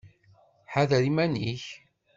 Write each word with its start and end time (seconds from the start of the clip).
Ḥader 0.71 1.01
iman-ik! 1.09 1.65